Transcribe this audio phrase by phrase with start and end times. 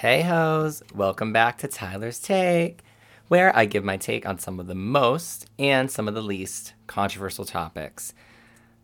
[0.00, 2.80] Hey hoes, welcome back to Tyler's Take,
[3.28, 6.72] where I give my take on some of the most and some of the least
[6.86, 8.14] controversial topics.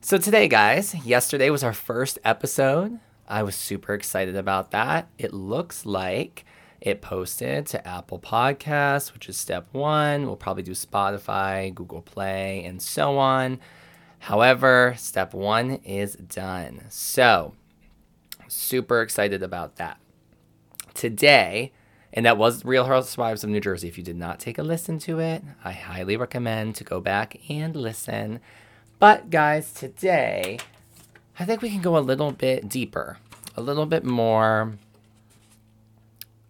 [0.02, 3.00] So, today, guys, yesterday was our first episode.
[3.26, 5.08] I was super excited about that.
[5.16, 6.44] It looks like
[6.82, 10.26] it posted to Apple Podcasts, which is step one.
[10.26, 13.58] We'll probably do Spotify, Google Play, and so on.
[14.18, 16.84] However, step one is done.
[16.90, 17.54] So,
[18.48, 19.98] super excited about that.
[20.96, 21.72] Today,
[22.12, 23.86] and that was Real Housewives of New Jersey.
[23.86, 27.38] If you did not take a listen to it, I highly recommend to go back
[27.50, 28.40] and listen.
[28.98, 30.58] But, guys, today,
[31.38, 33.18] I think we can go a little bit deeper,
[33.54, 34.78] a little bit more,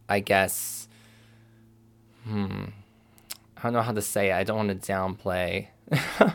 [0.09, 0.87] I guess,
[2.25, 2.67] hmm,
[3.57, 4.35] I don't know how to say it.
[4.35, 5.69] I don't want to downplay.
[5.93, 6.35] I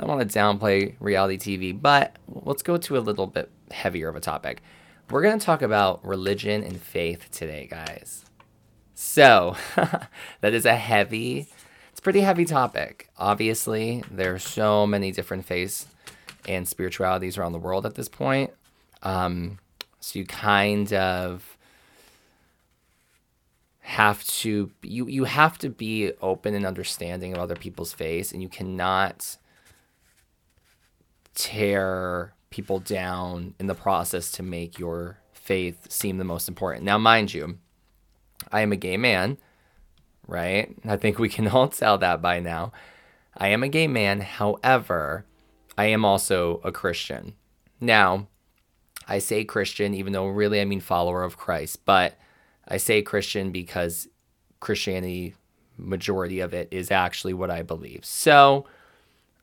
[0.00, 4.16] don't want to downplay reality TV, but let's go to a little bit heavier of
[4.16, 4.62] a topic.
[5.08, 8.24] We're going to talk about religion and faith today, guys.
[8.94, 9.56] So,
[10.40, 11.46] that is a heavy,
[11.92, 13.08] it's pretty heavy topic.
[13.16, 15.86] Obviously, there are so many different faiths
[16.48, 18.50] and spiritualities around the world at this point.
[19.04, 19.60] Um,
[20.00, 21.56] so, you kind of
[23.78, 28.42] have to you you have to be open and understanding of other people's faith, and
[28.42, 29.36] you cannot
[31.36, 36.86] tear people down in the process to make your faith seem the most important.
[36.86, 37.58] Now, mind you,
[38.50, 39.36] I am a gay man,
[40.26, 40.74] right?
[40.86, 42.72] I think we can all tell that by now.
[43.36, 44.22] I am a gay man.
[44.22, 45.26] However,
[45.76, 47.34] I am also a Christian.
[47.78, 48.26] Now,
[49.06, 52.18] I say Christian, even though really I mean follower of Christ, but
[52.66, 54.08] I say Christian because
[54.60, 55.34] Christianity,
[55.76, 58.06] majority of it, is actually what I believe.
[58.06, 58.64] So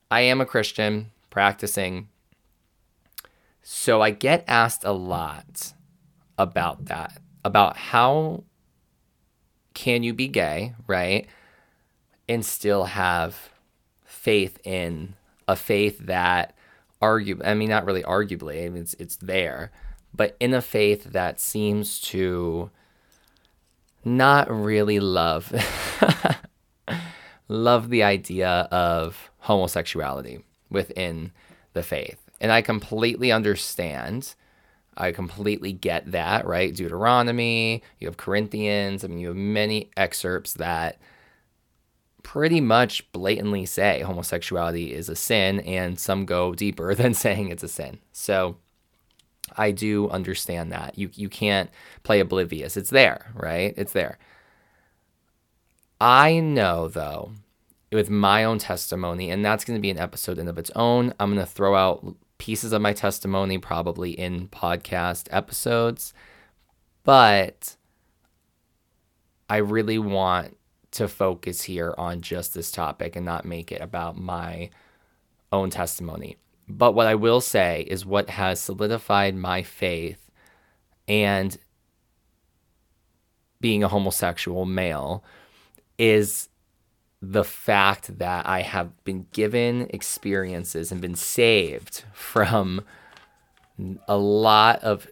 [0.09, 2.09] I am a Christian practicing.
[3.63, 5.73] So I get asked a lot
[6.37, 8.43] about that, about how
[9.73, 11.27] can you be gay, right?
[12.27, 13.49] And still have
[14.05, 15.15] faith in
[15.47, 16.55] a faith that
[17.01, 19.71] argue I mean not really arguably, I mean, it's it's there,
[20.13, 22.69] but in a faith that seems to
[24.05, 25.51] not really love
[27.47, 31.31] love the idea of homosexuality within
[31.73, 32.22] the faith.
[32.43, 34.35] And I completely understand.
[34.97, 36.75] I completely get that, right?
[36.75, 40.99] Deuteronomy, you have Corinthians, I mean, you have many excerpts that
[42.21, 47.63] pretty much blatantly say homosexuality is a sin, and some go deeper than saying it's
[47.63, 47.99] a sin.
[48.11, 48.57] So
[49.55, 50.97] I do understand that.
[50.97, 51.69] You, you can't
[52.03, 52.75] play oblivious.
[52.75, 53.73] It's there, right?
[53.77, 54.19] It's there.
[56.01, 57.31] I know, though,
[57.91, 61.13] with my own testimony, and that's going to be an episode in of its own.
[61.19, 66.13] I'm going to throw out pieces of my testimony probably in podcast episodes,
[67.05, 67.77] but
[69.49, 70.57] I really want
[70.91, 74.71] to focus here on just this topic and not make it about my
[75.53, 76.35] own testimony.
[76.67, 80.29] But what I will say is what has solidified my faith
[81.07, 81.57] and
[83.61, 85.23] being a homosexual male
[85.97, 86.49] is
[87.25, 92.81] the fact that I have been given experiences and been saved from
[94.09, 95.07] a lot of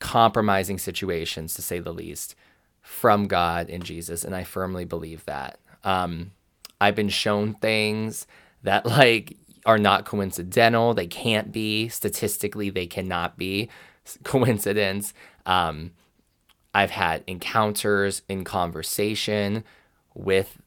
[0.00, 2.34] compromising situations, to say the least,
[2.82, 4.24] from God and Jesus.
[4.24, 5.60] And I firmly believe that.
[5.84, 6.32] Um,
[6.80, 8.26] I've been shown things
[8.64, 10.92] that, like, are not coincidental.
[10.92, 11.88] They can't be.
[11.88, 13.70] Statistically, they cannot be
[14.24, 15.14] coincidence.
[15.46, 15.92] Um,
[16.74, 19.62] I've had encounters in conversation
[20.14, 20.58] with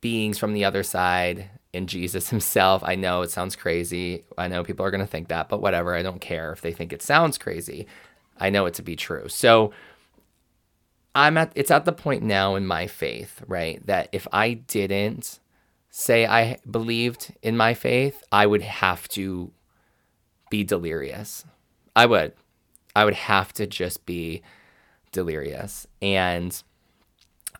[0.00, 2.82] beings from the other side in Jesus himself.
[2.84, 4.24] I know it sounds crazy.
[4.38, 5.94] I know people are going to think that, but whatever.
[5.94, 7.86] I don't care if they think it sounds crazy.
[8.38, 9.28] I know it to be true.
[9.28, 9.72] So
[11.14, 15.38] I'm at it's at the point now in my faith, right, that if I didn't
[15.90, 19.50] say I believed in my faith, I would have to
[20.50, 21.44] be delirious.
[21.94, 22.34] I would.
[22.94, 24.42] I would have to just be
[25.10, 25.86] delirious.
[26.02, 26.62] And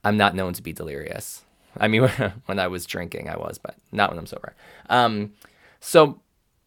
[0.04, 1.45] I'm not known to be delirious.
[1.80, 2.02] I mean,
[2.46, 4.54] when I was drinking, I was, but not when I'm sober.
[4.88, 5.32] Um,
[5.80, 6.20] so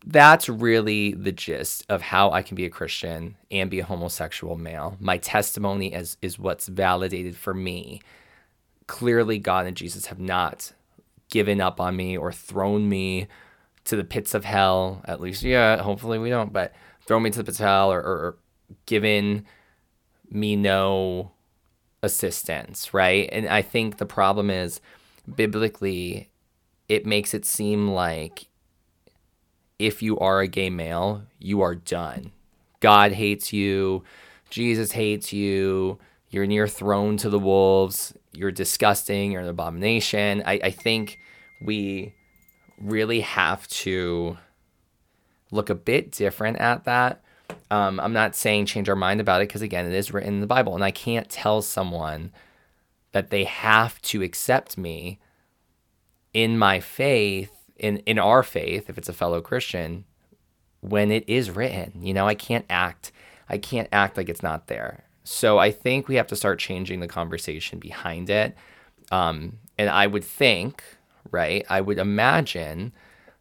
[0.05, 4.55] that's really the gist of how I can be a Christian and be a homosexual
[4.55, 4.97] male.
[4.99, 8.01] My testimony is, is what's validated for me.
[8.87, 10.71] Clearly, God and Jesus have not
[11.29, 13.27] given up on me or thrown me
[13.85, 15.01] to the pits of hell.
[15.05, 16.73] At least, yeah, hopefully we don't, but
[17.05, 18.37] throw me to the pits of hell or, or
[18.85, 19.45] given
[20.29, 21.31] me no
[22.01, 23.29] assistance, right?
[23.31, 24.81] And I think the problem is
[25.33, 26.29] biblically,
[26.87, 28.47] it makes it seem like
[29.77, 32.31] if you are a gay male, you are done.
[32.79, 34.03] God hates you.
[34.49, 35.99] Jesus hates you,
[36.29, 40.43] you're near thrown to the wolves, you're disgusting, you're an abomination.
[40.45, 41.19] I, I think
[41.61, 42.13] we
[42.79, 44.37] really have to
[45.51, 47.23] look a bit different at that.
[47.71, 50.41] Um, I'm not saying change our mind about it because, again, it is written in
[50.41, 50.75] the Bible.
[50.75, 52.31] And I can't tell someone
[53.11, 55.19] that they have to accept me
[56.33, 60.05] in my faith, in, in our faith, if it's a fellow Christian,
[60.81, 62.03] when it is written.
[62.03, 63.11] You know, I can't act.
[63.47, 65.05] I can't act like it's not there.
[65.23, 68.55] So I think we have to start changing the conversation behind it.
[69.11, 70.83] Um, and I would think,
[71.31, 71.65] right?
[71.69, 72.93] I would imagine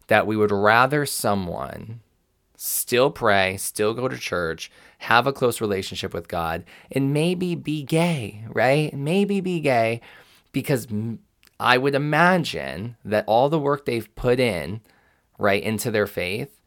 [0.08, 2.00] that we would rather someone
[2.60, 4.68] still pray, still go to church,
[4.98, 8.92] have a close relationship with God, and maybe be gay, right?
[8.92, 10.00] Maybe be gay
[10.50, 10.88] because
[11.60, 14.80] I would imagine that all the work they've put in,
[15.38, 16.60] right, into their faith,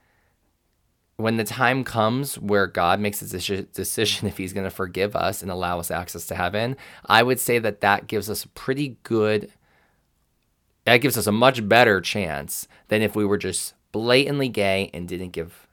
[1.17, 5.41] when the time comes where God makes a decision if he's going to forgive us
[5.41, 8.97] and allow us access to heaven, I would say that that gives us a pretty
[9.03, 9.51] good
[10.85, 15.07] that gives us a much better chance than if we were just blatantly gay and
[15.07, 15.67] didn't give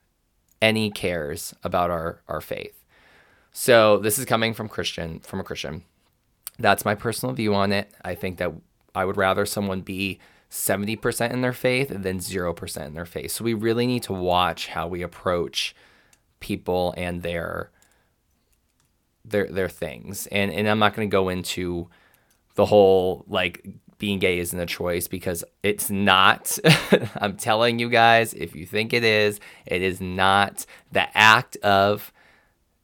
[0.60, 2.84] any cares about our our faith.
[3.52, 5.84] So this is coming from Christian from a Christian.
[6.58, 7.93] That's my personal view on it.
[8.05, 8.52] I think that
[8.94, 10.19] I would rather someone be
[10.50, 13.32] 70% in their faith than 0% in their faith.
[13.32, 15.75] So we really need to watch how we approach
[16.40, 17.70] people and their
[19.25, 20.26] their their things.
[20.28, 21.88] And and I'm not going to go into
[22.55, 23.66] the whole like
[23.99, 26.59] being gay isn't a choice because it's not.
[27.17, 30.65] I'm telling you guys, if you think it is, it is not.
[30.93, 32.12] The act of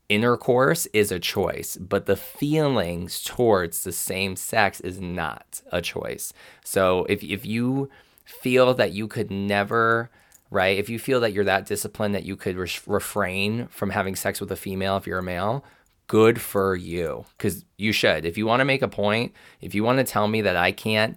[0.08, 6.32] intercourse is a choice, but the feelings towards the same sex is not a choice.
[6.64, 7.88] So if, if you
[8.24, 10.10] feel that you could never,
[10.50, 14.16] right, if you feel that you're that disciplined that you could re- refrain from having
[14.16, 15.64] sex with a female if you're a male,
[16.06, 18.24] good for you because you should.
[18.24, 20.72] If you want to make a point, if you want to tell me that I
[20.72, 21.16] can't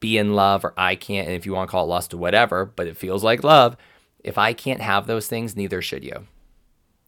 [0.00, 2.18] be in love or I can't, and if you want to call it lust or
[2.18, 3.76] whatever, but it feels like love,
[4.22, 6.26] if I can't have those things, neither should you.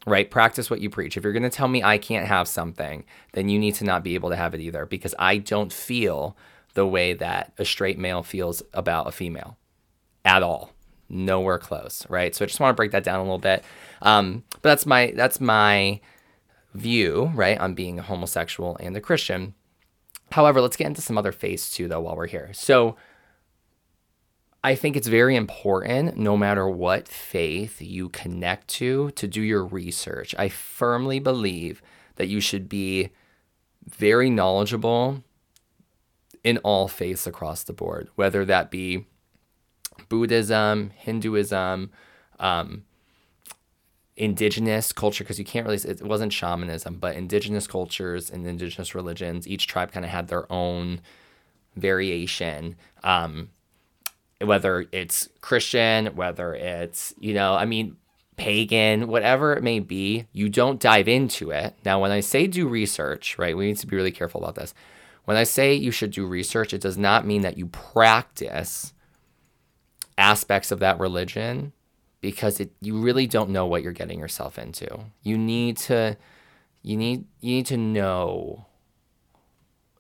[0.07, 0.31] Right?
[0.31, 1.17] Practice what you preach.
[1.17, 4.05] If you're going to tell me I can't have something, then you need to not
[4.05, 6.37] be able to have it either because I don't feel
[6.75, 9.57] the way that a straight male feels about a female
[10.25, 10.73] at all.
[11.09, 12.35] Nowhere close, right?
[12.35, 13.65] So I just want to break that down a little bit.
[14.03, 16.01] Um, but that's my that's my
[16.75, 19.55] view, right, on being a homosexual and a Christian.
[20.33, 22.51] However, let's get into some other phase two, though, while we're here.
[22.53, 22.97] So,
[24.65, 29.63] I think it's very important, no matter what faith you connect to, to do your
[29.65, 30.35] research.
[30.39, 31.83] I firmly believe
[32.17, 33.11] that you should be
[33.87, 35.23] very knowledgeable
[36.43, 39.05] in all faiths across the board, whether that be
[40.09, 41.91] Buddhism, Hinduism,
[42.41, 42.85] um,
[44.17, 49.49] indigenous culture because you can't really it wasn't shamanism but indigenous cultures and indigenous religions
[49.49, 51.01] each tribe kind of had their own
[51.75, 53.51] variation um,
[54.41, 57.97] whether it's christian whether it's you know i mean
[58.37, 61.75] pagan whatever it may be you don't dive into it.
[61.85, 64.75] Now when i say do research right we need to be really careful about this.
[65.25, 68.93] When i say you should do research it does not mean that you practice
[70.19, 71.73] aspects of that religion
[72.25, 74.89] because it you really don't know what you're getting yourself into.
[75.23, 76.17] You need to
[76.83, 78.65] you need you need to know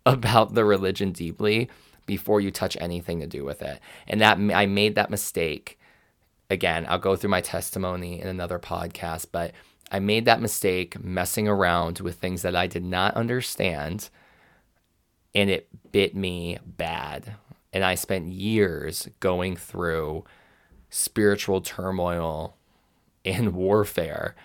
[0.06, 1.68] about the religion deeply
[2.06, 3.78] before you touch anything to do with it.
[4.08, 5.78] And that I made that mistake.
[6.48, 9.52] Again, I'll go through my testimony in another podcast, but
[9.92, 14.08] I made that mistake messing around with things that I did not understand
[15.34, 17.34] and it bit me bad.
[17.70, 20.24] And I spent years going through
[20.94, 22.56] spiritual turmoil
[23.24, 24.36] and warfare,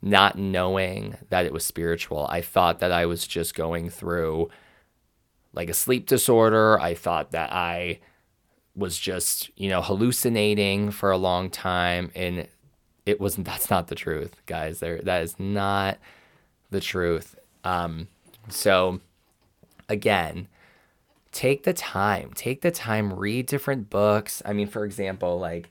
[0.00, 2.24] not knowing that it was spiritual.
[2.30, 4.48] I thought that I was just going through
[5.52, 6.78] like a sleep disorder.
[6.78, 7.98] I thought that I
[8.76, 12.46] was just, you know, hallucinating for a long time and
[13.04, 14.78] it wasn't that's not the truth, guys.
[14.78, 15.98] There that is not
[16.70, 17.34] the truth.
[17.64, 18.06] Um
[18.48, 19.00] so
[19.88, 20.46] again,
[21.32, 22.30] take the time.
[22.36, 24.42] Take the time, read different books.
[24.46, 25.70] I mean, for example, like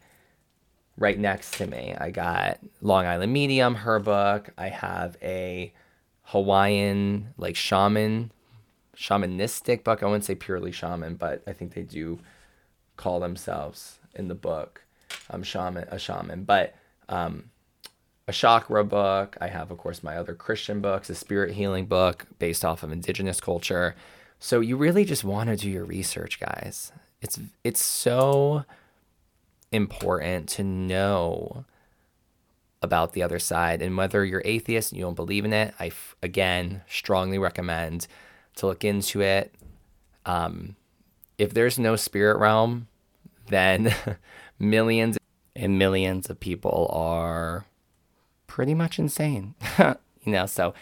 [0.98, 1.96] right next to me.
[1.98, 4.50] I got Long Island Medium, her book.
[4.58, 5.74] I have a
[6.24, 8.32] Hawaiian like shaman,
[8.96, 10.04] shamanistic book.
[10.04, 12.20] I wouldn't say purely shaman, but I think they do
[12.96, 14.84] call themselves in the book
[15.30, 16.44] um, shaman, a shaman.
[16.44, 16.76] But
[17.08, 17.52] um,
[18.28, 19.38] a chakra book.
[19.40, 22.92] I have, of course, my other Christian books, a spirit healing book based off of
[22.92, 23.96] indigenous culture.
[24.40, 26.92] So you really just want to do your research, guys.
[27.22, 28.66] It's it's so
[29.72, 31.66] important to know
[32.82, 33.82] about the other side.
[33.82, 38.08] And whether you're atheist and you don't believe in it, I, again, strongly recommend
[38.58, 39.54] to look into it.
[40.26, 40.76] Um,
[41.38, 42.88] if there's no spirit realm,
[43.50, 43.94] then
[44.60, 45.18] millions
[45.56, 47.66] and millions of people are
[48.46, 49.56] pretty much insane.
[49.80, 50.74] you know, so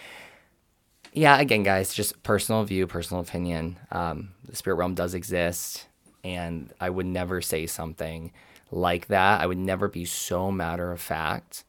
[1.14, 3.78] yeah, again, guys, just personal view, personal opinion.
[3.92, 5.88] Um, the spirit realm does exist,
[6.26, 8.34] and I would never say something
[8.72, 9.42] like that.
[9.42, 11.64] I would never be so matter of fact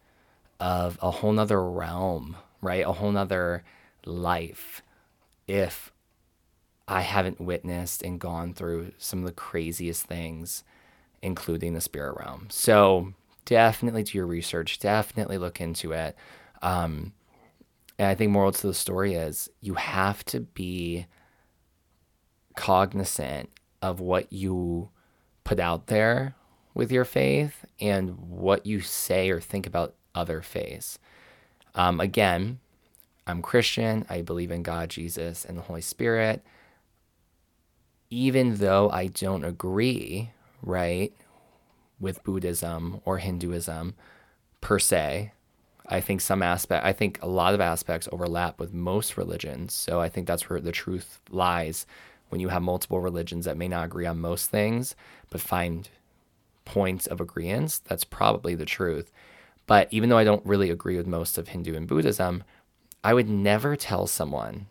[0.58, 2.84] of a whole nother realm, right?
[2.84, 3.64] A whole nother
[4.04, 4.82] life
[5.46, 5.92] if
[6.88, 10.64] I haven't witnessed and gone through some of the craziest things,
[11.22, 12.46] including the spirit realm.
[12.50, 13.12] So
[13.44, 16.16] definitely do your research, definitely look into it.
[16.62, 17.12] Um,
[17.98, 21.06] and I think moral to the story is you have to be
[22.54, 23.50] cognizant
[23.82, 24.90] of what you
[25.44, 26.34] put out there
[26.76, 30.98] with your faith and what you say or think about other faiths.
[31.74, 32.58] Um, again,
[33.26, 34.04] I'm Christian.
[34.10, 36.44] I believe in God, Jesus, and the Holy Spirit.
[38.10, 40.30] Even though I don't agree,
[40.62, 41.14] right,
[41.98, 43.94] with Buddhism or Hinduism
[44.60, 45.32] per se,
[45.88, 49.72] I think some aspect, I think a lot of aspects overlap with most religions.
[49.72, 51.86] So I think that's where the truth lies
[52.28, 54.94] when you have multiple religions that may not agree on most things,
[55.30, 55.88] but find
[56.66, 57.80] points of agreement.
[57.86, 59.10] That's probably the truth.
[59.66, 62.44] But even though I don't really agree with most of Hindu and Buddhism,
[63.02, 64.66] I would never tell someone,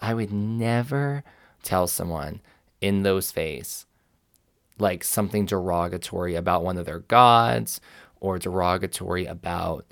[0.00, 1.22] I would never
[1.62, 2.40] tell someone
[2.80, 3.84] in those faiths
[4.78, 7.80] like something derogatory about one of their gods
[8.18, 9.84] or derogatory about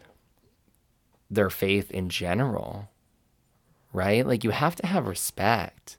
[1.30, 2.88] their faith in general,
[3.92, 4.26] right?
[4.26, 5.98] Like you have to have respect.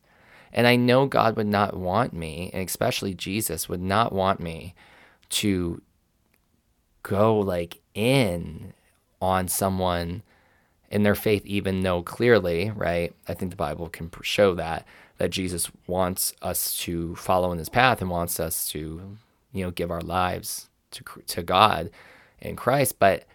[0.51, 4.73] And I know God would not want me, and especially Jesus would not want me
[5.29, 5.81] to
[7.03, 8.74] go like in
[9.21, 10.24] on someone
[10.89, 13.13] in their faith, even though clearly, right?
[13.27, 14.86] I think the Bible can show that
[15.17, 19.17] that Jesus wants us to follow in His path and wants us to,
[19.51, 21.89] you know, give our lives to to God
[22.39, 23.00] in Christ.
[23.00, 23.25] But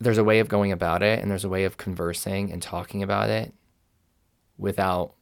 [0.00, 3.02] there's a way of going about it, and there's a way of conversing and talking
[3.02, 3.52] about it
[4.58, 5.14] without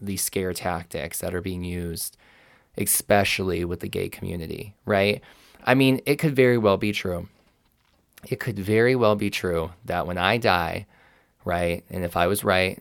[0.00, 2.16] these scare tactics that are being used,
[2.76, 5.22] especially with the gay community, right?
[5.64, 7.28] I mean, it could very well be true.
[8.28, 10.86] It could very well be true that when I die,
[11.44, 12.80] right, and if I was right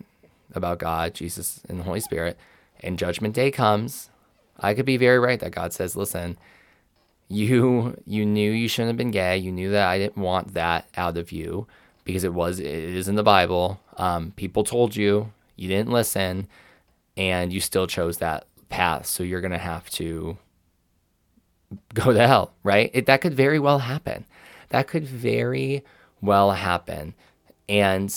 [0.54, 2.38] about God, Jesus, and the Holy Spirit,
[2.82, 4.10] and Judgment Day comes,
[4.60, 6.38] I could be very right that God says, "Listen,
[7.30, 9.38] you you knew you shouldn't have been gay.
[9.38, 11.68] You knew that I didn't want that out of you
[12.04, 13.80] because it was it is in the Bible.
[13.98, 16.48] Um, people told you, you didn't listen,
[17.16, 19.06] and you still chose that path.
[19.06, 20.38] So you're gonna have to
[21.94, 22.90] go to hell, right?
[22.94, 24.26] It, that could very well happen.
[24.70, 25.84] That could very
[26.22, 27.14] well happen.
[27.68, 28.14] And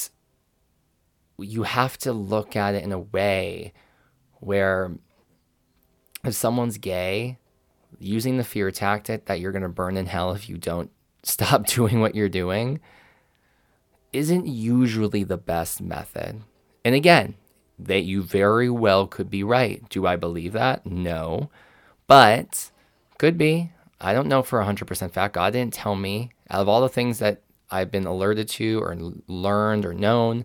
[1.39, 3.73] you have to look at it in a way
[4.41, 4.93] where
[6.25, 7.39] if someone's gay,
[7.99, 10.91] using the fear tactic that you're going to burn in hell if you don't
[11.23, 12.81] stop doing what you're doing
[14.13, 16.43] isn't usually the best method.
[16.85, 17.35] And again,
[17.87, 19.87] that you very well could be right.
[19.89, 20.87] Do I believe that?
[20.87, 21.51] No.
[22.07, 22.71] But
[23.19, 23.71] could be.
[24.01, 25.35] I don't know for 100% fact.
[25.35, 26.31] God didn't tell me.
[26.51, 28.97] Out of all the things that I've been alerted to or
[29.27, 30.45] learned or known,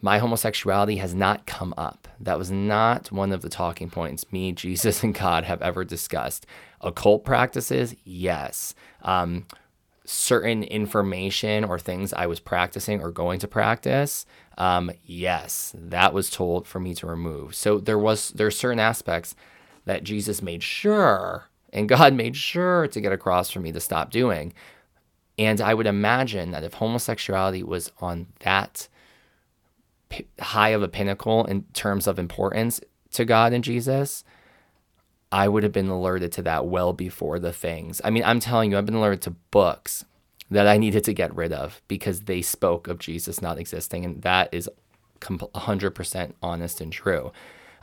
[0.00, 2.08] my homosexuality has not come up.
[2.20, 6.46] That was not one of the talking points me, Jesus, and God have ever discussed.
[6.80, 8.74] Occult practices, yes.
[9.02, 9.46] Um,
[10.08, 14.24] certain information or things I was practicing or going to practice,
[14.56, 17.54] um, yes, that was told for me to remove.
[17.54, 19.36] So there was there are certain aspects
[19.84, 24.10] that Jesus made sure and God made sure to get across for me to stop
[24.10, 24.54] doing.
[25.36, 28.88] And I would imagine that if homosexuality was on that
[30.40, 32.80] high of a pinnacle in terms of importance
[33.12, 34.24] to God and Jesus,
[35.30, 38.00] I would have been alerted to that well before the things.
[38.02, 40.04] I mean, I'm telling you, I've been alerted to books
[40.50, 44.04] that I needed to get rid of because they spoke of Jesus not existing.
[44.04, 44.70] And that is
[45.20, 47.32] 100% honest and true.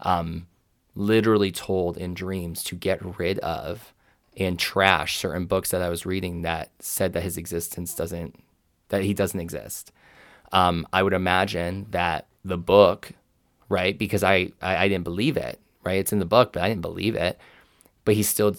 [0.01, 0.47] Um,
[0.95, 3.93] literally told in dreams to get rid of
[4.37, 8.41] and trash certain books that I was reading that said that his existence doesn't,
[8.89, 9.91] that he doesn't exist.
[10.51, 13.11] Um, I would imagine that the book,
[13.69, 13.97] right?
[13.97, 15.99] Because I, I, I didn't believe it, right?
[15.99, 17.37] It's in the book, but I didn't believe it.
[18.03, 18.55] But he still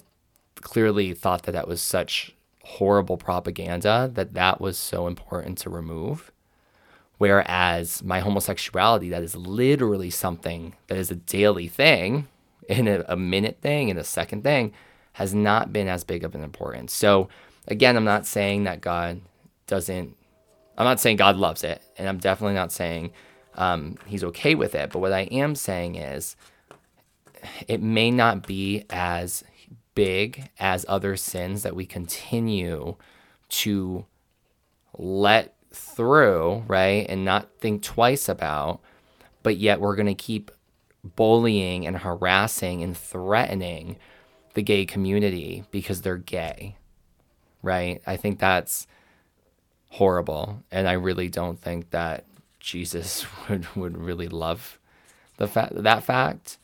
[0.61, 6.33] clearly thought that that was such horrible propaganda that that was so important to remove.
[7.18, 12.28] Whereas my homosexuality, that is literally something that is a daily thing,
[12.68, 14.73] in a, a minute thing, in a second thing,
[15.14, 16.92] has not been as big of an importance.
[16.92, 17.28] So,
[17.68, 19.21] again, I'm not saying that God
[19.66, 20.16] doesn't
[20.78, 23.12] I'm not saying God loves it, and I'm definitely not saying
[23.54, 24.90] um, he's okay with it.
[24.90, 26.37] But what I am saying is
[27.69, 29.45] it may not be as
[29.95, 32.97] big as other sins that we continue
[33.49, 34.05] to
[34.99, 37.07] let through, right?
[37.09, 38.81] And not think twice about,
[39.43, 40.50] but yet we're going to keep
[41.15, 43.97] bullying and harassing and threatening
[44.55, 46.76] the gay community because they're gay,
[47.62, 48.03] right?
[48.07, 48.87] I think that's
[49.91, 50.62] horrible.
[50.71, 52.25] And I really don't think that
[52.59, 54.79] Jesus would, would really love
[55.37, 56.59] the fa- that fact.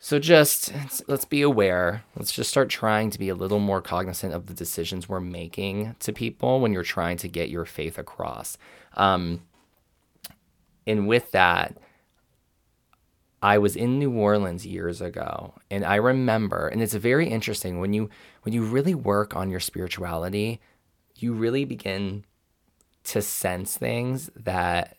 [0.00, 0.72] So just
[1.08, 2.04] let's be aware.
[2.16, 5.96] Let's just start trying to be a little more cognizant of the decisions we're making
[6.00, 8.56] to people when you're trying to get your faith across.
[8.94, 9.42] Um,
[10.86, 11.76] and with that,
[13.42, 17.92] I was in New Orleans years ago, and I remember, and it's very interesting when
[17.92, 18.08] you
[18.42, 20.60] when you really work on your spirituality,
[21.16, 22.24] you really begin
[23.04, 24.96] to sense things that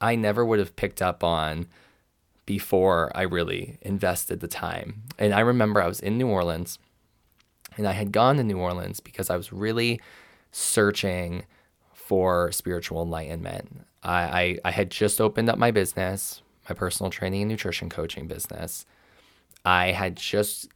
[0.00, 1.68] I never would have picked up on
[2.46, 5.02] before I really invested the time.
[5.18, 6.78] And I remember I was in New Orleans
[7.76, 10.00] and I had gone to New Orleans because I was really
[10.52, 11.44] searching
[11.92, 13.84] for spiritual enlightenment.
[14.02, 18.28] I, I, I had just opened up my business, my personal training and nutrition coaching
[18.28, 18.86] business.
[19.64, 20.68] I had just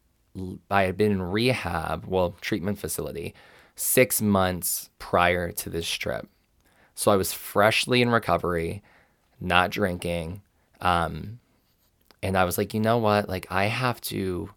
[0.71, 3.35] I had been in rehab, well, treatment facility,
[3.75, 6.29] six months prior to this trip.
[6.95, 8.83] So I was freshly in recovery,
[9.41, 10.43] not drinking.
[10.81, 11.41] Um,
[12.23, 13.29] and I was like, you know what?
[13.29, 14.51] Like, I have to.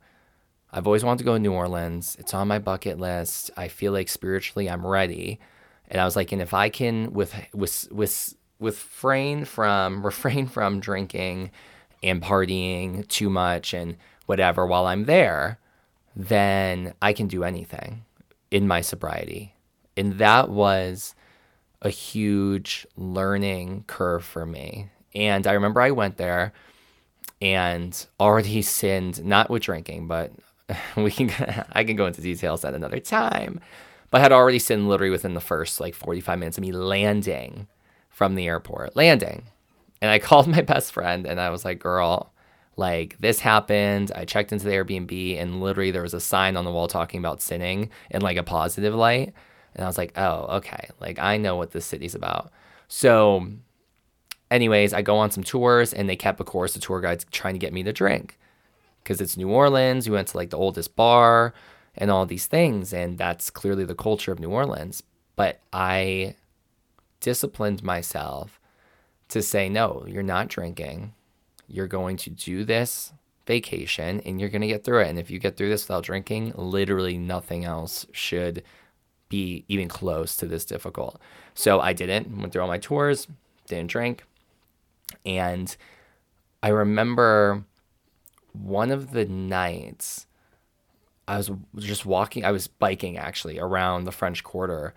[0.71, 2.15] I've always wanted to go to New Orleans.
[2.19, 3.51] It's on my bucket list.
[3.55, 5.39] I feel like spiritually I'm ready.
[5.87, 10.47] And I was like, and if I can with with with with refrain from refrain
[10.47, 11.51] from drinking
[12.01, 15.59] and partying too much and whatever while I'm there,
[16.15, 18.03] then I can do anything
[18.51, 19.55] in my sobriety.
[19.95, 21.13] And that was
[21.81, 24.89] a huge learning curve for me.
[25.13, 26.53] And I remember I went there
[27.43, 30.31] and already sinned, not with drinking, but
[30.95, 31.29] we can
[31.73, 33.59] I can go into details at another time.
[34.09, 37.67] But had already sinned literally within the first like 45 minutes of me landing
[38.09, 39.43] from the airport, landing.
[40.01, 42.31] And I called my best friend and I was like, girl,
[42.77, 44.11] like this happened.
[44.15, 47.19] I checked into the Airbnb and literally there was a sign on the wall talking
[47.19, 49.33] about sinning in like a positive light.
[49.75, 50.89] And I was like, oh, okay.
[51.01, 52.51] Like I know what this city's about.
[52.87, 53.47] So,
[54.53, 57.53] anyways, I go on some tours and they kept, of course, the tour guides trying
[57.53, 58.37] to get me to drink
[59.03, 60.07] because it's New Orleans.
[60.07, 61.53] We went to like the oldest bar
[61.95, 62.93] and all these things.
[62.93, 65.03] And that's clearly the culture of New Orleans.
[65.35, 66.35] But I
[67.19, 68.59] disciplined myself
[69.29, 71.13] to say, no, you're not drinking
[71.67, 73.13] you're going to do this
[73.45, 75.07] vacation and you're going to get through it.
[75.09, 78.63] And if you get through this without drinking, literally nothing else should
[79.29, 81.19] be even close to this difficult.
[81.55, 83.27] So I didn't, went through all my tours,
[83.67, 84.23] didn't drink.
[85.25, 85.75] And
[86.61, 87.65] I remember
[88.53, 90.27] one of the nights
[91.27, 94.93] I was just walking, I was biking actually around the French Quarter.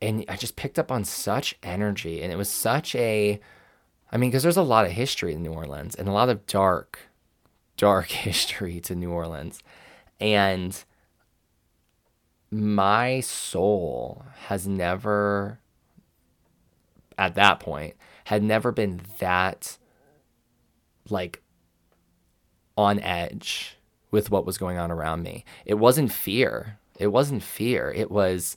[0.00, 2.22] And I just picked up on such energy.
[2.22, 3.40] And it was such a,
[4.10, 6.46] I mean, because there's a lot of history in New Orleans and a lot of
[6.46, 6.98] dark,
[7.76, 9.62] dark history to New Orleans.
[10.20, 10.82] And
[12.50, 15.60] my soul has never,
[17.16, 19.78] at that point, had never been that
[21.08, 21.42] like
[22.76, 23.76] on edge
[24.10, 25.44] with what was going on around me.
[25.64, 26.78] It wasn't fear.
[26.98, 27.92] It wasn't fear.
[27.94, 28.56] It was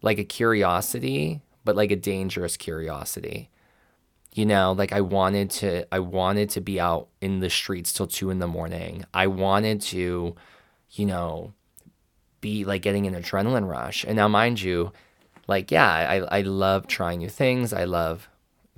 [0.00, 3.50] like a curiosity, but like a dangerous curiosity
[4.34, 8.06] you know like i wanted to i wanted to be out in the streets till
[8.06, 10.34] two in the morning i wanted to
[10.90, 11.52] you know
[12.40, 14.92] be like getting an adrenaline rush and now mind you
[15.46, 18.28] like yeah i i love trying new things i love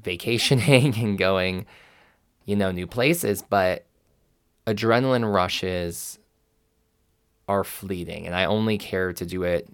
[0.04, 1.66] vacationing and going
[2.44, 3.86] you know new places but
[4.66, 6.18] adrenaline rushes
[7.48, 9.68] are fleeting and i only care to do it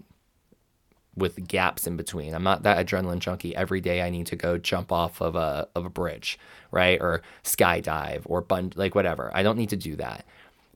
[1.16, 2.34] with gaps in between.
[2.34, 3.54] I'm not that adrenaline junkie.
[3.54, 6.38] Every day I need to go jump off of a of a bridge,
[6.70, 7.00] right?
[7.00, 9.30] Or skydive or bun like whatever.
[9.34, 10.24] I don't need to do that.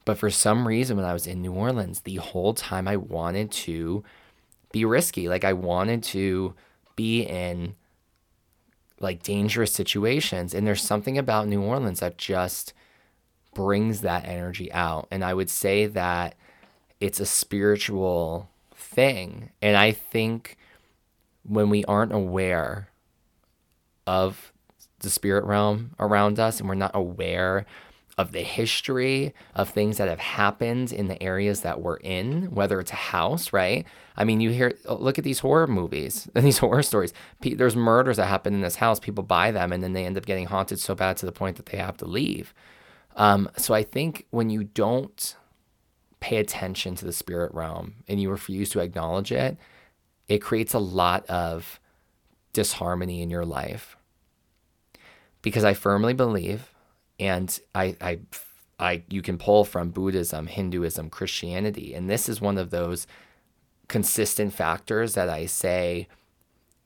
[0.04, 3.50] But for some reason when I was in New Orleans, the whole time I wanted
[3.52, 4.04] to
[4.70, 5.28] be risky.
[5.28, 6.54] Like I wanted to
[6.94, 7.74] be in
[9.00, 10.54] like dangerous situations.
[10.54, 12.72] And there's something about New Orleans that just
[13.54, 15.06] brings that energy out.
[15.10, 16.34] And I would say that
[17.00, 19.50] it's a spiritual thing.
[19.62, 20.56] And I think
[21.44, 22.88] when we aren't aware
[24.06, 24.52] of
[25.00, 27.66] the spirit realm around us and we're not aware
[28.16, 32.78] of the history of things that have happened in the areas that we're in, whether
[32.78, 33.86] it's a house, right?
[34.16, 37.12] I mean, you hear, oh, look at these horror movies and these horror stories.
[37.40, 39.00] There's murders that happen in this house.
[39.00, 41.56] People buy them and then they end up getting haunted so bad to the point
[41.56, 42.54] that they have to leave.
[43.16, 45.36] Um, so I think when you don't
[46.20, 49.56] pay attention to the spirit realm and you refuse to acknowledge it,
[50.28, 51.80] it creates a lot of
[52.52, 53.96] disharmony in your life.
[55.42, 56.73] Because I firmly believe
[57.18, 58.18] and I, I,
[58.78, 63.06] I, you can pull from Buddhism, Hinduism, Christianity, and this is one of those
[63.88, 66.08] consistent factors that I say,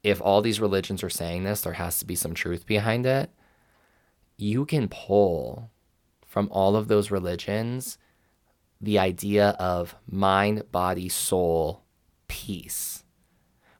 [0.02, 3.30] if all these religions are saying this, there has to be some truth behind it.
[4.36, 5.70] You can pull
[6.26, 7.98] from all of those religions
[8.80, 11.82] the idea of mind, body, soul,
[12.28, 13.02] peace,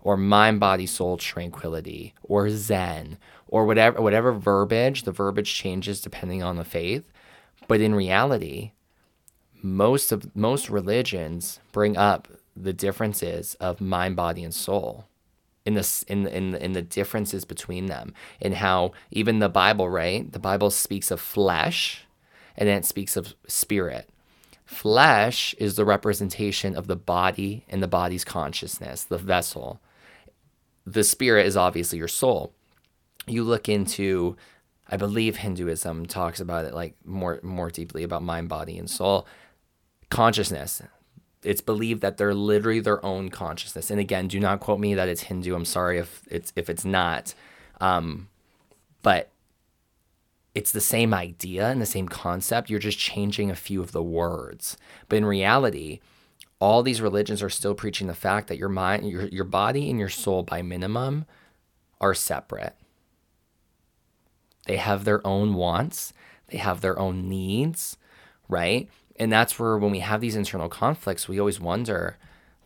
[0.00, 6.42] or mind, body, soul, tranquility, or Zen, or whatever whatever verbiage the verbiage changes depending
[6.42, 7.10] on the faith.
[7.66, 8.72] But in reality
[9.62, 15.06] most of most religions bring up the differences of mind body and soul
[15.64, 20.32] in this in in in the differences between them and how even the bible right?
[20.32, 22.06] The bible speaks of flesh
[22.56, 24.08] and then it speaks of spirit.
[24.64, 29.80] Flesh is the representation of the body and the body's consciousness the vessel.
[30.86, 32.54] The spirit is obviously your soul
[33.28, 34.36] you look into
[34.88, 39.26] I believe Hinduism talks about it like more more deeply about mind, body, and soul.
[40.08, 40.82] Consciousness.
[41.42, 43.90] It's believed that they're literally their own consciousness.
[43.90, 45.54] And again, do not quote me that it's Hindu.
[45.54, 47.34] I'm sorry if it's if it's not.
[47.80, 48.28] Um,
[49.02, 49.30] but
[50.54, 52.70] it's the same idea and the same concept.
[52.70, 54.76] You're just changing a few of the words.
[55.08, 56.00] But in reality,
[56.58, 59.98] all these religions are still preaching the fact that your mind, your your body and
[59.98, 61.26] your soul by minimum
[62.00, 62.74] are separate
[64.68, 66.12] they have their own wants,
[66.48, 67.96] they have their own needs,
[68.48, 68.88] right?
[69.16, 72.16] And that's where when we have these internal conflicts, we always wonder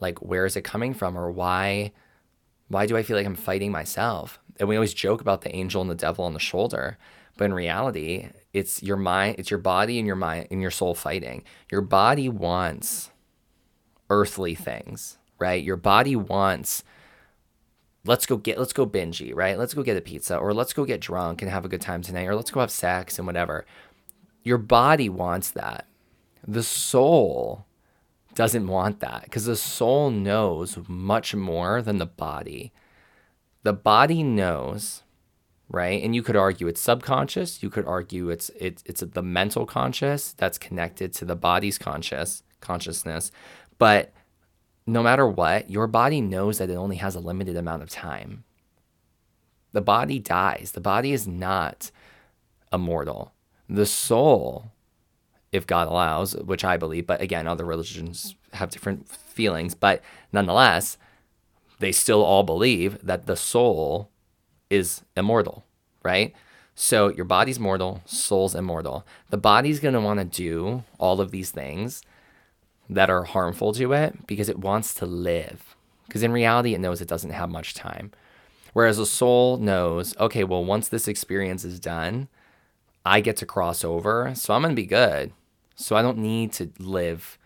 [0.01, 1.93] like where is it coming from or why
[2.69, 4.39] why do I feel like I'm fighting myself?
[4.59, 6.99] And we always joke about the angel and the devil on the shoulder,
[7.37, 10.95] but in reality, it's your mind, it's your body and your mind and your soul
[10.95, 11.45] fighting.
[11.71, 13.11] Your body wants
[14.09, 15.63] earthly things, right?
[15.63, 16.83] Your body wants
[18.05, 19.59] let's go get let's go bingy, right?
[19.59, 22.03] Let's go get a pizza or let's go get drunk and have a good time
[22.03, 23.65] tonight or let's go have sex and whatever.
[24.43, 25.87] Your body wants that.
[26.47, 27.67] The soul
[28.35, 32.73] doesn't want that because the soul knows much more than the body.
[33.63, 35.03] The body knows,
[35.69, 36.03] right?
[36.03, 37.63] And you could argue it's subconscious.
[37.63, 42.43] You could argue it's it's it's the mental conscious that's connected to the body's conscious
[42.61, 43.31] consciousness.
[43.79, 44.13] But
[44.87, 48.45] no matter what, your body knows that it only has a limited amount of time.
[49.73, 50.73] The body dies.
[50.75, 51.91] The body is not
[52.73, 53.33] immortal.
[53.69, 54.73] The soul,
[55.51, 60.99] if God allows, which I believe, but again, other religions have different feelings, but nonetheless,
[61.79, 64.11] they still all believe that the soul
[64.69, 65.65] is immortal,
[66.03, 66.35] right?
[66.75, 69.07] So your body's mortal, soul's immortal.
[69.31, 72.03] The body's going to want to do all of these things
[72.95, 75.77] that are harmful to it because it wants to live.
[76.07, 78.13] Because in reality, it knows it doesn't have much time.
[78.73, 82.29] Whereas a soul knows, okay, well, once this experience is done,
[83.05, 84.33] I get to cross over.
[84.35, 85.33] So I'm to be good.
[85.75, 87.39] So I don't need to live,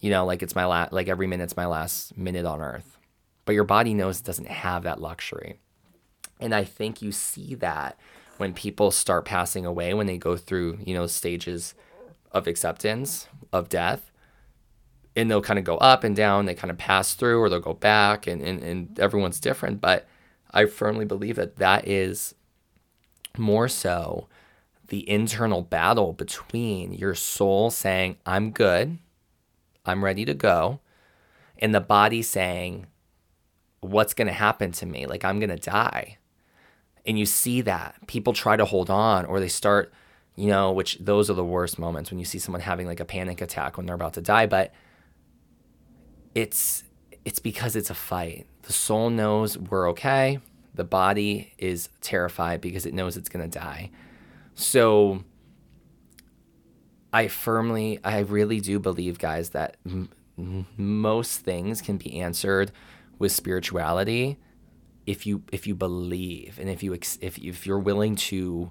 [0.00, 2.98] you know, like it's my last, like every minute's my last minute on earth.
[3.44, 5.58] But your body knows it doesn't have that luxury.
[6.40, 7.98] And I think you see that
[8.36, 11.74] when people start passing away, when they go through, you know, stages
[12.32, 14.10] of acceptance of death
[15.16, 16.44] and they'll kind of go up and down.
[16.44, 19.80] They kind of pass through or they'll go back, and, and, and everyone's different.
[19.80, 20.06] But
[20.50, 22.34] I firmly believe that that is
[23.38, 24.28] more so
[24.88, 28.98] the internal battle between your soul saying, I'm good,
[29.84, 30.80] I'm ready to go,
[31.58, 32.86] and the body saying,
[33.80, 35.06] What's going to happen to me?
[35.06, 36.18] Like, I'm going to die.
[37.04, 39.92] And you see that people try to hold on or they start,
[40.34, 43.04] you know, which those are the worst moments when you see someone having like a
[43.04, 44.46] panic attack when they're about to die.
[44.46, 44.72] But
[46.36, 46.84] it's
[47.24, 48.46] it's because it's a fight.
[48.62, 50.38] The soul knows we're okay.
[50.74, 53.90] The body is terrified because it knows it's going to die.
[54.54, 55.24] So
[57.12, 60.10] I firmly I really do believe guys that m-
[60.76, 62.70] most things can be answered
[63.18, 64.38] with spirituality
[65.06, 68.70] if you if you believe and if you ex- if if you're willing to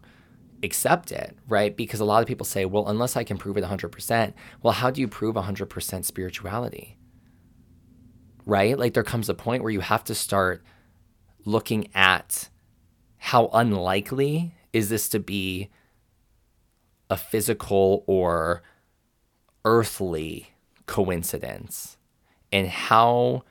[0.61, 1.75] accept it, right?
[1.75, 4.89] Because a lot of people say, well, unless I can prove it 100%, well, how
[4.89, 6.97] do you prove 100% spirituality?
[8.45, 8.77] Right?
[8.77, 10.63] Like there comes a point where you have to start
[11.45, 12.49] looking at
[13.17, 15.69] how unlikely is this to be
[17.09, 18.63] a physical or
[19.63, 20.53] earthly
[20.85, 21.97] coincidence?
[22.51, 23.43] And how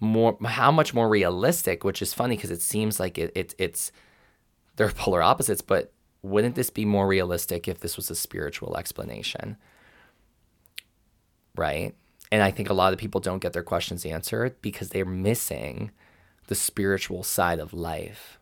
[0.00, 3.92] more how much more realistic which is funny because it seems like it, it it's
[4.74, 5.92] they're polar opposites but
[6.22, 9.56] wouldn't this be more realistic if this was a spiritual explanation?
[11.54, 11.94] Right
[12.32, 15.92] and i think a lot of people don't get their questions answered because they're missing
[16.48, 18.40] the spiritual side of life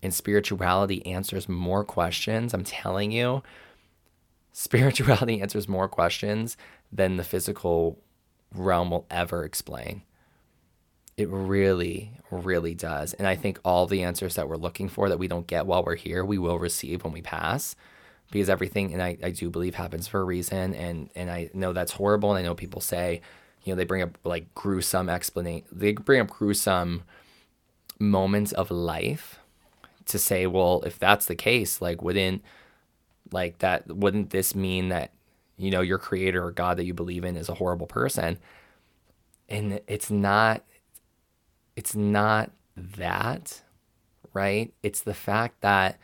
[0.00, 3.42] and spirituality answers more questions i'm telling you
[4.52, 6.56] spirituality answers more questions
[6.92, 7.98] than the physical
[8.54, 10.02] realm will ever explain.
[11.16, 13.12] It really, really does.
[13.14, 15.84] And I think all the answers that we're looking for that we don't get while
[15.84, 17.76] we're here, we will receive when we pass.
[18.30, 20.74] Because everything, and I, I do believe happens for a reason.
[20.74, 22.30] And, and I know that's horrible.
[22.30, 23.22] And I know people say,
[23.64, 27.02] you know, they bring up like gruesome explanation, they bring up gruesome
[27.98, 29.40] moments of life
[30.06, 32.42] to say, well, if that's the case, like, wouldn't,
[33.32, 35.12] like, that, wouldn't this mean that
[35.60, 38.38] you know your creator or god that you believe in is a horrible person
[39.48, 40.64] and it's not
[41.76, 43.62] it's not that
[44.32, 45.98] right it's the fact that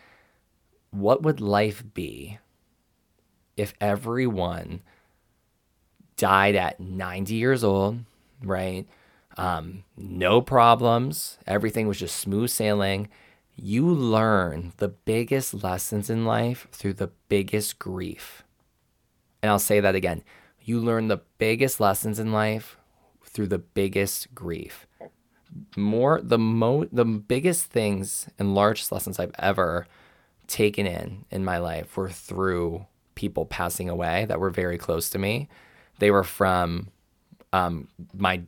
[0.97, 2.39] what would life be
[3.57, 4.83] if everyone
[6.17, 7.99] died at 90 years old
[8.43, 8.87] right
[9.37, 13.09] um, no problems everything was just smooth sailing
[13.55, 18.43] you learn the biggest lessons in life through the biggest grief
[19.47, 20.25] and I'll say that again.
[20.61, 22.77] You learn the biggest lessons in life
[23.25, 24.89] through the biggest grief.
[25.77, 29.87] More the mo the biggest things and largest lessons I've ever
[30.47, 35.19] taken in in my life were through people passing away that were very close to
[35.19, 35.49] me.
[35.99, 36.89] They were from
[37.53, 38.43] um, my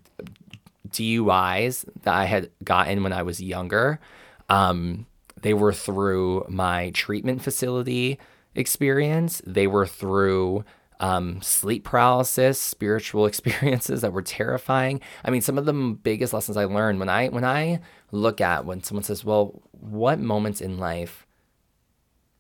[0.89, 4.01] DUIs that I had gotten when I was younger.
[4.49, 5.07] Um,
[5.43, 8.19] they were through my treatment facility
[8.55, 9.41] experience.
[9.47, 10.65] They were through
[11.01, 15.01] um, sleep paralysis, spiritual experiences that were terrifying.
[15.25, 17.81] I mean, some of the biggest lessons I learned when I when I
[18.11, 21.27] look at when someone says, "Well, what moments in life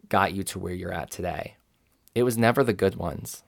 [0.08, 1.56] got you to where you're at today?"
[2.14, 3.42] It was never the good ones.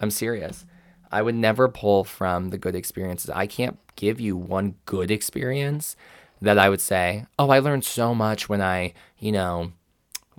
[0.00, 0.64] I'm serious.
[1.10, 3.30] I would never pull from the good experiences.
[3.30, 5.96] I can't give you one good experience
[6.40, 9.72] that I would say, "Oh, I learned so much when I, you know,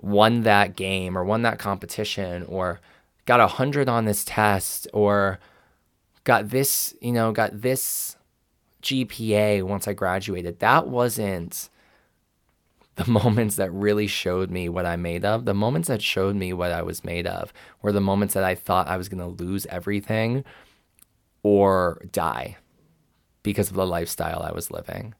[0.00, 2.80] won that game or won that competition or
[3.26, 5.38] got a hundred on this test or
[6.24, 8.16] got this, you know, got this
[8.82, 10.60] GPA once I graduated.
[10.60, 11.68] That wasn't
[12.98, 15.44] the moments that really showed me what I'm made of.
[15.44, 18.56] The moments that showed me what I was made of were the moments that I
[18.56, 20.44] thought I was going to lose everything
[21.44, 22.56] or die
[23.44, 25.14] because of the lifestyle I was living.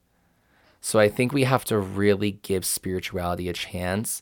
[0.81, 4.21] So I think we have to really give spirituality a chance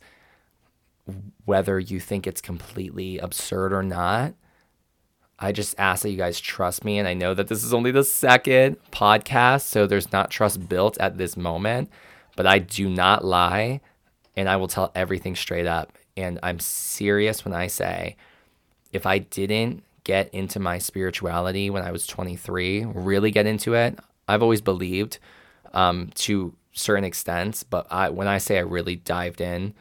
[1.46, 4.36] whether you think it's completely absurd or not.
[5.39, 7.00] I just ask that you guys trust me.
[7.00, 10.98] And I know that this is only the second podcast, so there's not trust built
[11.00, 11.89] at this moment,
[12.38, 13.82] but I do not lie
[14.38, 15.91] and I will tell everything straight up.
[16.15, 18.15] And I'm serious when I say
[18.93, 24.00] if I didn't get into my spirituality when I was 23, really get into it,
[24.28, 25.17] I've always believed
[25.73, 29.73] um, to certain extents, but I, when I say I really dived in,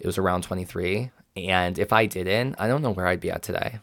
[0.00, 1.10] it was around 23.
[1.36, 3.80] And if I didn't, I don't know where I'd be at today.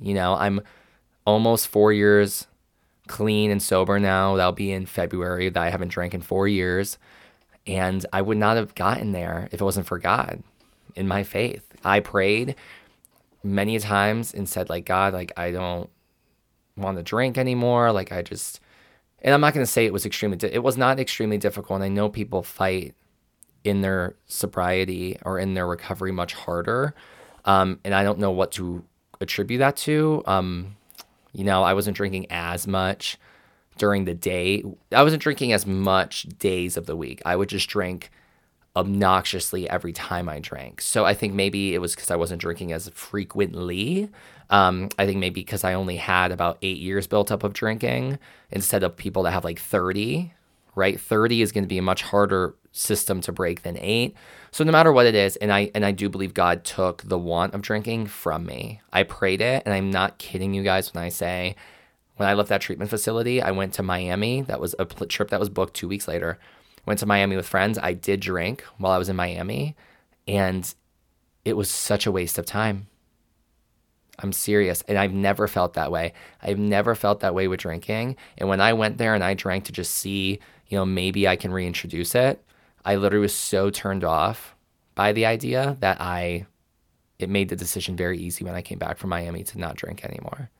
[0.00, 0.62] You know, I'm
[1.26, 2.46] almost four years
[3.06, 4.36] clean and sober now.
[4.36, 6.98] That'll be in February that I haven't drank in four years.
[7.66, 10.42] And I would not have gotten there if it wasn't for God
[10.94, 11.64] in my faith.
[11.84, 12.56] I prayed
[13.42, 15.90] many times and said, like, God, like, I don't
[16.76, 17.92] want to drink anymore.
[17.92, 18.60] Like, I just,
[19.22, 21.76] and I'm not going to say it was extremely, it was not extremely difficult.
[21.76, 22.94] And I know people fight
[23.64, 26.94] in their sobriety or in their recovery much harder.
[27.44, 28.84] Um, and I don't know what to
[29.20, 30.22] attribute that to.
[30.26, 30.76] Um,
[31.34, 33.18] you know, I wasn't drinking as much
[33.76, 34.62] during the day.
[34.92, 37.20] I wasn't drinking as much days of the week.
[37.26, 38.10] I would just drink
[38.76, 40.80] obnoxiously every time I drank.
[40.80, 44.08] So I think maybe it was because I wasn't drinking as frequently.
[44.50, 48.18] Um, I think maybe because I only had about eight years built up of drinking
[48.50, 50.32] instead of people that have like 30,
[50.74, 51.00] right?
[51.00, 54.14] 30 is going to be a much harder system to break than eight.
[54.50, 57.18] So no matter what it is, and I and I do believe God took the
[57.18, 58.80] want of drinking from me.
[58.92, 61.56] I prayed it, and I'm not kidding you guys when I say
[62.16, 64.42] when I left that treatment facility, I went to Miami.
[64.42, 66.38] That was a trip that was booked two weeks later.
[66.86, 67.78] Went to Miami with friends.
[67.78, 69.74] I did drink while I was in Miami,
[70.28, 70.72] and
[71.44, 72.86] it was such a waste of time.
[74.20, 74.82] I'm serious.
[74.86, 76.12] And I've never felt that way.
[76.40, 78.16] I've never felt that way with drinking.
[78.38, 81.36] And when I went there and I drank to just see, you know, maybe I
[81.36, 82.44] can reintroduce it,
[82.84, 84.54] I literally was so turned off
[84.94, 86.46] by the idea that I
[87.18, 90.04] it made the decision very easy when I came back from Miami to not drink
[90.04, 90.50] anymore.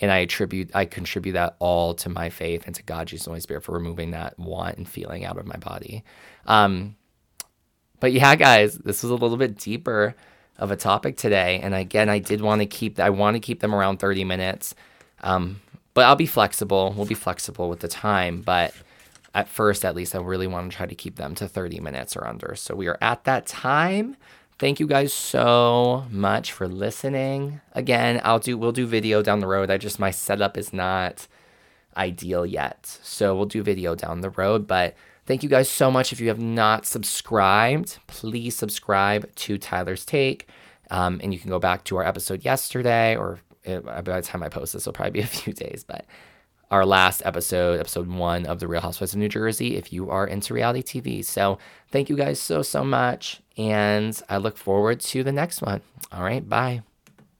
[0.00, 3.32] And I attribute, I contribute that all to my faith and to God, Jesus, and
[3.32, 6.02] Holy Spirit for removing that want and feeling out of my body.
[6.46, 6.96] Um,
[8.00, 10.16] but yeah, guys, this was a little bit deeper
[10.58, 11.60] of a topic today.
[11.62, 14.74] And again, I did want to keep, I want to keep them around 30 minutes.
[15.20, 15.60] Um,
[15.94, 16.94] but I'll be flexible.
[16.96, 18.40] We'll be flexible with the time.
[18.40, 18.74] But
[19.34, 22.16] at first, at least, I really want to try to keep them to 30 minutes
[22.16, 22.54] or under.
[22.54, 24.16] So we are at that time.
[24.58, 27.60] Thank you guys so much for listening.
[27.72, 29.70] Again, I'll do we'll do video down the road.
[29.70, 31.26] I just my setup is not
[31.96, 32.86] ideal yet.
[33.02, 34.94] So we'll do video down the road, but
[35.26, 40.48] thank you guys so much if you have not subscribed, please subscribe to Tyler's Take.
[40.90, 44.42] Um, and you can go back to our episode yesterday or uh, by the time
[44.42, 46.04] I post this, will probably be a few days, but
[46.72, 50.26] our last episode, episode one of The Real Housewives of New Jersey, if you are
[50.26, 51.24] into reality TV.
[51.24, 51.58] So
[51.90, 53.42] thank you guys so, so much.
[53.58, 55.82] And I look forward to the next one.
[56.10, 56.48] All right.
[56.48, 56.82] Bye.